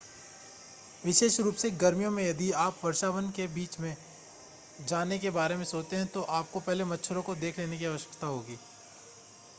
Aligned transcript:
विशेष 1.05 1.39
रूप 1.39 1.55
से 1.55 1.69
गर्मियों 1.83 2.11
में 2.11 2.23
यदि 2.23 2.49
आप 2.61 2.79
वर्षावन 2.85 3.29
के 3.29 3.47
बीच 3.47 3.77
से 3.79 3.95
जाने 4.87 5.19
के 5.19 5.29
बारे 5.29 5.55
में 5.55 5.63
सोचते 5.65 5.95
है, 5.95 6.05
तो 6.05 6.21
आपको 6.39 6.59
पहले 6.59 6.83
मच्छरों 6.85 7.21
को 7.21 7.35
देख 7.35 7.59
लेने 7.59 7.77
की 7.77 7.85
आवश्यकता 7.85 8.27
होगी। 8.27 8.55